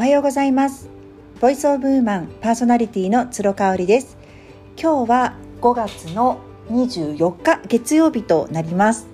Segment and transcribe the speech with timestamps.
[0.00, 0.88] おはようございます。
[1.42, 4.16] ボイスオブウーマンパーソナリティの鶴香織です。
[4.74, 6.40] 今日は5月の
[6.70, 9.06] 24日月曜日となります。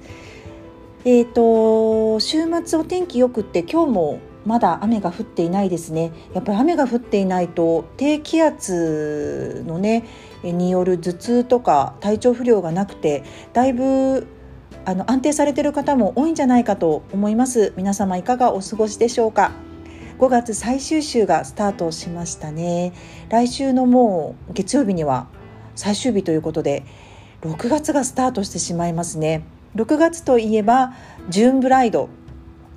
[1.04, 6.12] えっ、ー、と週末お天気よくって今日もまだ雨が降っていないですね。
[6.32, 10.04] やっぱり雨が降っていないと低気圧のね
[10.44, 13.24] による頭痛とか体調不良がなくて
[13.54, 14.28] だいぶ
[14.84, 17.72] あの安定されている方も多いんじゃないかと思います。
[17.76, 19.50] 皆様いかがお過ごしでしょうか？
[20.18, 22.94] 5月最終週がスタートしましたね。
[23.28, 25.28] 来週のもう月曜日には
[25.74, 26.84] 最終日ということで
[27.42, 29.44] 6月がスタートしてしまいますね。
[29.74, 30.94] 6月といえば
[31.28, 32.08] ジューンブライド。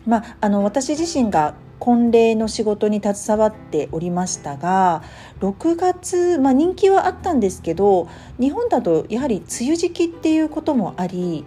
[0.05, 5.01] まあ、あの私自身が婚礼の仕事に携わっておりましたが
[5.40, 8.09] 6月、まあ、人気はあったんですけど
[8.40, 11.45] 日本だとやはり梅雨時期っていうこともあり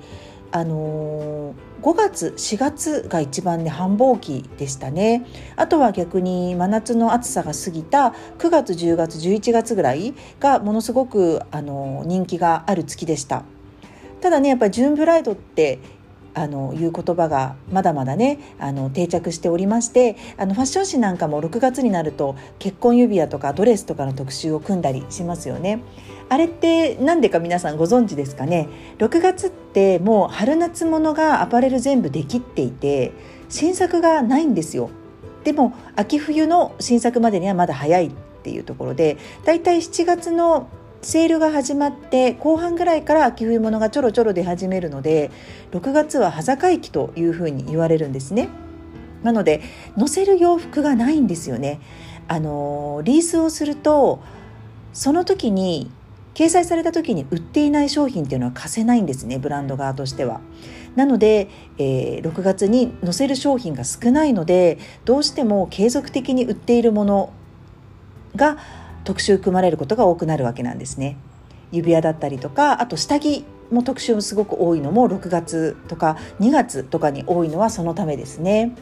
[0.52, 5.26] あのー、5月4月が一番ね繁忙期でしたね。
[5.56, 13.44] あとは逆に真夏の暑さが過ぎた9月10月11月ぐらいがものすごく、あのー、人気がある月でした。
[14.20, 15.80] ただねやっぱりジューンブライドって
[16.34, 25.82] あのいう言葉がまだまだねあの定着しておりましてあのファッション誌なんかも6月になると結婚指輪とかドレスとかの特集を組んだりしますよね。
[26.28, 33.12] あれって何でか皆さんご存知ですかね？6月ってもう春夏物がアパレル全部できっていて
[33.50, 34.90] 新作がないんですよ。
[35.44, 40.68] でも秋冬の新作までにはまだ早いっていうところでだいたい7月の
[41.02, 45.32] セールが始まって後半ぐらいから秋冬物がちょろちょろ出始めるので
[45.72, 48.48] 6月は端境期というふうに言われるんですね。
[49.24, 49.62] なので
[49.98, 51.80] 載せる洋服がないんですよね。
[52.28, 54.20] あのリースをすると
[54.92, 55.90] その時に
[56.34, 60.40] 掲載された時に売っていない商品っていうのは貸せないんですねブランド側としては。
[60.94, 67.32] なので、えー、6月に載せる商品が少ないのでどうしても継続的に売っているもの
[68.36, 68.58] が
[69.04, 71.16] 特集組まれることが多くなるわけなんですね。
[71.72, 78.76] 指輪だったりとかあと下着も特集もすごく多いのも6月とか2月とかに多いのはそのためですね。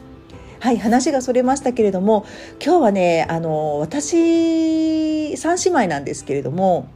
[0.59, 2.23] はい話がそれましたけれども
[2.63, 6.87] 今日はねあの私三姉妹なんですけれども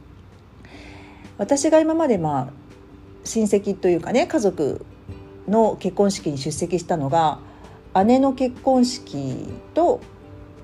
[1.36, 2.48] 私が今までまあ
[3.24, 4.86] 親戚というかね家族
[5.48, 7.40] の結婚式に出席したのが
[8.04, 10.00] 姉の結婚式と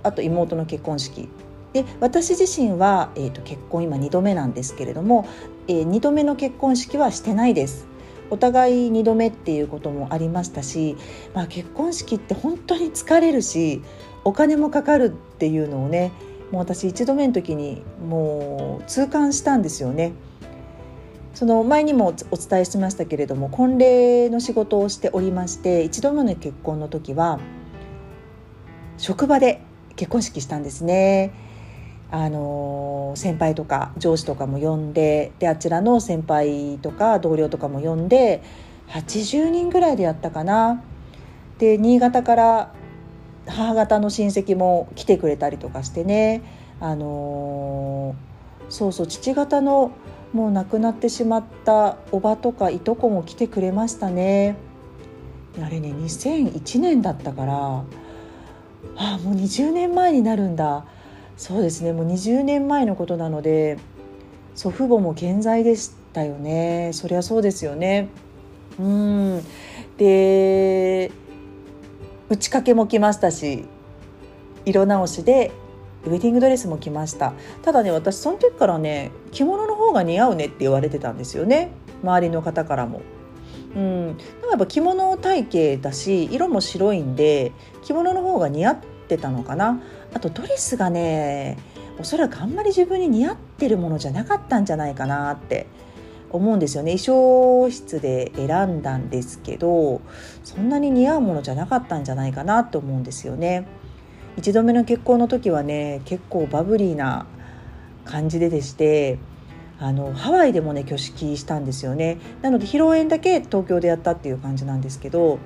[0.05, 1.28] あと妹の結婚式
[1.72, 5.27] で私自身は、えーと、結婚今2度目なんですけれども、
[5.69, 7.87] えー、2度目の結婚式はしてないです。
[8.31, 10.97] お互い2度目っていうこともありましたし、
[11.34, 13.83] まあ、結婚式って本当に疲れるし
[14.25, 16.12] お金もかかるっていうのをね
[16.50, 20.12] もう私1度目の時にもう痛感したんですよね。
[21.34, 27.41] その前にもお伝えしましたけれども婚礼の仕事をしておりまして1度目の結婚の時は
[28.99, 29.62] 職場で
[29.97, 31.33] 結婚式したんですね。
[32.12, 38.43] あの先輩とか上司とかも呼んでであちらの先輩とか同僚とかも呼んで
[38.89, 40.83] 80人ぐらいでやったかな。
[41.59, 42.72] で新潟から
[43.47, 46.43] 母方の親戚も来てくれたりとかしてね。
[46.81, 48.15] あの
[48.69, 49.93] そうそう父方の
[50.33, 54.56] もう亡くなってしまったおばとかいとこも来てくれましたね。
[55.62, 57.84] あれね2001年だったからあ
[58.97, 60.84] あもう20年前になるんだ。
[61.37, 61.93] そうですね。
[61.93, 63.78] もう20年前のことなので
[64.54, 66.91] 祖父母も健在でしたよね。
[66.93, 68.09] そりゃそうですよね。
[68.78, 69.42] うん。
[69.97, 71.10] で
[72.28, 73.66] 打ち掛けも来ましたし
[74.65, 75.53] 色直しで
[76.04, 77.32] ウェディングドレスも着ました。
[77.62, 81.72] ただね私その時からね着物の方が似合うねって言われてたんですよね。
[82.03, 83.03] 周りの方からも。
[83.75, 84.15] うん、や
[84.56, 88.78] っぱ着物体型だし色も白いんで着物の方が似合っ
[89.09, 89.81] てたのかな。
[90.15, 91.59] あとドレスがね
[91.99, 95.67] おそらくあんまり自分に似合ってるものじゃなかったんじゃないかなって
[96.31, 100.01] 思うんですよね衣装室で選んだんですけど
[100.45, 103.66] そんなに似合うものじゃなかったんじゃないかなと思うんですよね。
[104.39, 107.27] 1度目の結婚の時はね結構バブリーな
[108.07, 109.19] 感じででして
[109.78, 115.39] あのハワイでもね挙式したんですよねなので披露宴だけ東京でやったっていう感じなんですけど、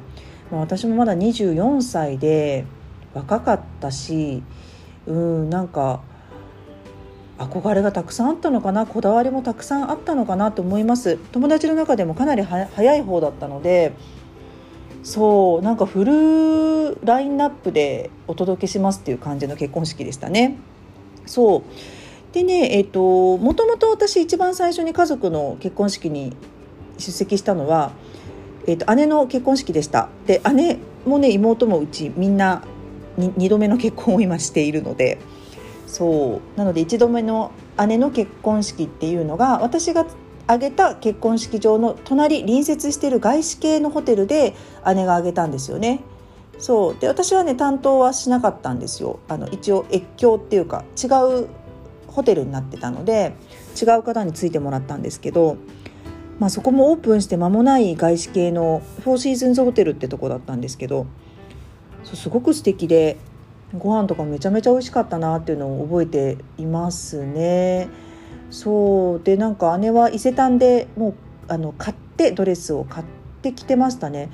[0.52, 2.64] まあ、私もまだ24歳で
[3.16, 4.42] 若かったし
[5.06, 6.00] うんなんか
[7.38, 13.92] 憧れがたくさんあったのかなこだわりもたくさんあったのかなと思います友達の中でもかなり早い方だったので
[15.02, 20.56] そうなんかフルラインナップでお届けしますっていう感じの結婚式でしたね。
[21.26, 21.62] そう
[22.34, 26.36] でねえっ、ー、ともともと私一番最初に家族の結婚式に
[26.98, 27.92] 出席したのは、
[28.66, 30.08] えーと、姉の結婚式でした。
[30.26, 32.64] で姉もね妹もうちみんな
[33.18, 35.18] 2度目の結婚を今しているので。
[35.86, 36.58] そう。
[36.58, 37.52] なので1度目の
[37.86, 40.06] 姉の結婚式っていうのが私が
[40.46, 44.54] 挙げた結婚式場の隣隣接している外資系のホテルで
[44.94, 46.00] 姉が挙げたんですよね。
[46.58, 46.96] そう。
[46.98, 49.20] で私はね担当はしなかったんですよ。
[49.28, 51.06] あの一応越境っていうか違
[51.42, 51.48] う
[52.08, 53.34] ホテルになってたので
[53.80, 55.58] 違う方についてもらったんですけど、
[56.38, 61.06] まあ、そこもオープンして間もない外資系のフォーシーズンズホテルってとこだったんですけど
[62.14, 63.16] すごく素敵で
[63.76, 67.88] ご飯とかめちゃめちゃ美味しかったなっていうのを覚えていますね。
[68.50, 71.14] そうでなんか姉は伊勢丹でもう
[71.48, 73.06] あの買ってドレスを買っ
[73.42, 74.30] てきてましたね。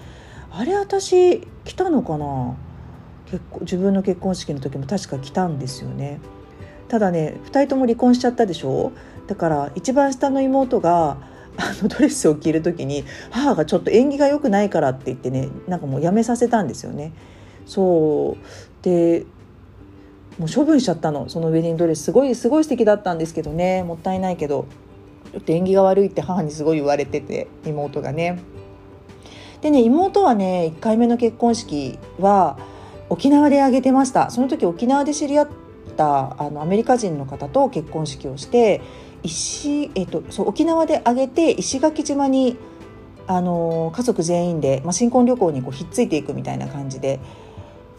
[0.51, 2.57] あれ私来たのかな？
[3.31, 6.21] 結婚自分の結婚式の時も確か来たんですよね。
[6.89, 8.93] ただね2人とも離婚しちゃったでしょ？
[9.27, 11.17] だから一番下の妹が
[11.57, 17.13] あのドレスを着る時に母がちょっと縁起が良くないからって言ってねなんかもうやめさせたんですよね。
[17.67, 18.85] そう。
[18.85, 19.25] で
[20.39, 21.29] もう処分しちゃったの。
[21.29, 22.05] そのウェディングドレス。
[22.05, 23.83] すごいすごい素敵だったんですけどね。
[23.83, 24.67] もったいないけど。
[25.33, 28.39] ちょっと縁起が悪いって母にすごい言われてて妹がね。
[29.63, 32.59] でね妹はね1回目の結婚式は
[33.09, 34.31] 沖縄で挙げてました。
[34.31, 35.49] その時沖縄で知り合っ
[35.97, 38.83] たあのアメリカ人の方と結婚式をして
[39.23, 42.57] 石、えっと、そう沖縄で挙げて石垣島に
[43.27, 47.21] あの家族全員で、まあ、新婚旅行にこうひっついていくみたいな感じで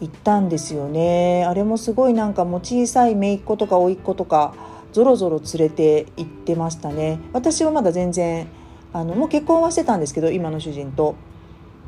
[0.04, 1.44] 行ったんですよね。
[1.46, 4.54] あれもすごいなんかもう小さい姪っ子とか甥っ子とか
[4.92, 7.18] ぞろぞろ連れて行ってましたね。
[7.32, 8.46] 私はまだ全然
[8.92, 11.14] あのもう結婚はしてたんですけど今の主人と。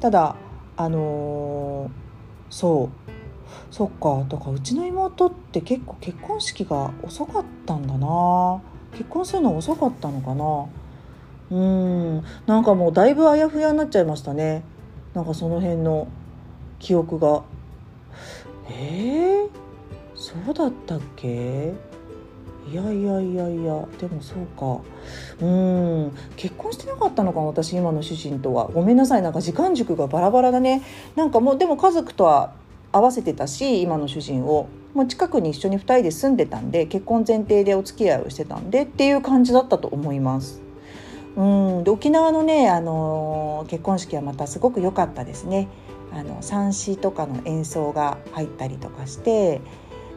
[0.00, 0.36] ただ
[0.78, 1.90] あのー、
[2.48, 2.88] そう。
[3.70, 8.62] そっかだからうちの妹って結構結婚式が遅かったんだな。
[8.92, 10.66] 結婚するの遅かったのかな。
[11.50, 11.60] う
[12.18, 12.24] ん。
[12.46, 14.64] なんかもうだいぶあやふやになっちゃいましたね。
[15.12, 16.08] なんかその辺の
[16.78, 17.42] 記憶が。
[18.70, 19.48] えー、
[20.14, 21.72] そうだったっけ？
[22.68, 24.80] いやいやいやいやでもそうか。
[25.40, 28.66] うん結婚してなかったのか私今の主人とは。
[28.66, 30.82] ごめんなさいなんか時間軸がバラバラだね。
[31.14, 32.54] なんかもうでも家族とは
[32.90, 34.68] 合わせてたし今の主人を。
[34.94, 40.62] もう近くに一緒に2人で住んでたんで結婚前提でお付き合いをしてたんでっていう感じだったと思います。
[41.36, 45.68] うんで沖縄のね、あのー、結婚式はまたすごく良かったですね。
[46.16, 49.60] あの三子とかの演奏が入ったりとかして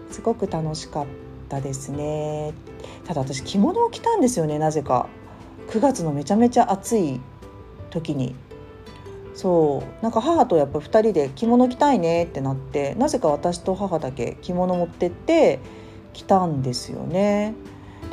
[0.09, 1.05] すごく楽しかっ
[1.49, 2.53] たですね。
[3.05, 5.09] ただ私着物を着たんですよねなぜか。
[5.67, 7.19] 9月のめちゃめちゃ暑い
[7.89, 8.33] 時に。
[9.35, 10.03] そう。
[10.03, 15.59] なんか母とやっぱ2人で着物着たいねってなってなぜか私と母だけ着物持ってって
[16.13, 17.55] 着たんですよね。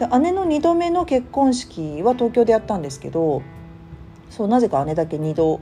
[0.00, 3.42] で姉の2度目の結婚式は東京でやったんですけど
[4.28, 5.60] そうなぜか姉だけ2度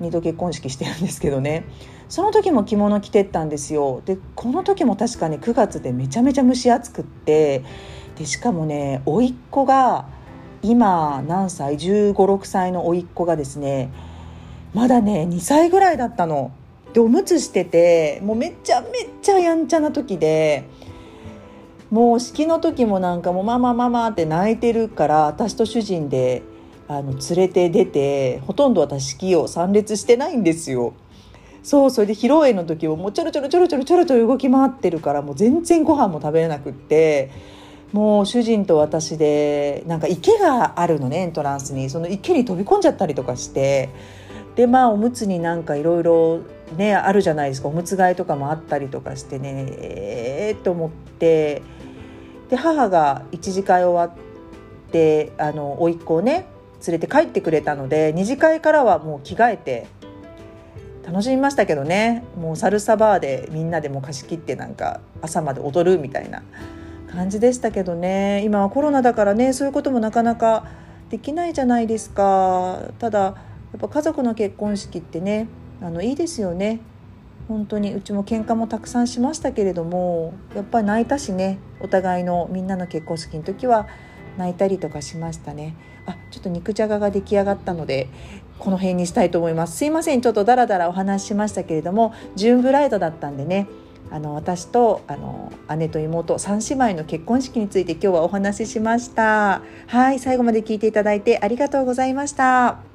[0.00, 1.64] 2度結婚式してるんですけどね。
[2.08, 4.02] その時も着物着てったんですよ。
[4.04, 7.62] でこの時も確かね9月でめちゃめちゃ蒸し暑くって。
[8.16, 10.08] でしかもね甥っ子が
[10.62, 13.92] 今何歳？1 5 6歳の甥っ子がですね
[14.74, 16.52] まだね2歳ぐらいだったの。
[16.92, 18.88] でおむつしててもうめちゃめ
[19.22, 20.64] ちゃやんちゃな時で
[21.90, 26.42] もう式の時もなんかもうママママって泣いてるから私と主人で
[26.90, 30.92] あの連れて出てほとんど私式を参列してないんですよ。
[31.62, 37.30] そうそれで披露宴の時ももうちょろちょろちょろちょろちょろちょろ動き回ってるからもう全然ご飯も食べれなくって
[37.92, 43.90] もう主人と私でなんか池があるのねエントランスにその池に飛び込んじゃったりとかして
[44.56, 46.40] でまあおむつになんかいろいろ
[46.76, 51.62] ねあるじゃないですかおむつ替えとかもあったりとかしてねえー、と思って
[52.48, 56.46] で母が一次会終わってあの甥っ子をね
[56.86, 59.86] 連れて帰ってくれたので二次会からはもう着替えて
[61.06, 62.24] 楽しみましたけどね。
[62.36, 66.42] もうサルサバーでみんなでも貸し切ってなんか朝まで踊るみたいな
[67.12, 68.42] 感じでしたけどね。
[68.44, 70.66] 今はコロナだからねそういうこともなかなか
[71.08, 72.90] できないじゃないですか。
[72.98, 73.34] ただや
[73.76, 75.48] っぱ家族の結婚式ってね
[75.82, 76.80] あのいいですよね。
[77.48, 81.58] 本当にうちも喧嘩もたくさんしましたけれどもやっぱり泣いたしね。
[81.80, 83.88] お互いのみんなの結婚式の時は
[84.36, 85.74] 泣いたりとかしましたね。
[86.10, 88.08] あちょっと肉じゃがが出来上がったので
[88.58, 89.76] この辺にしたいと思います。
[89.76, 93.66] すいませんちょっとダラダラお話ししましたけれどもジューンブライドだったんでね
[94.10, 99.62] あの私とあの姉と妹3姉妹の結婚式について今日はお話ししました。
[99.86, 102.89] はい最後まで聞いていただいてありがとうございました。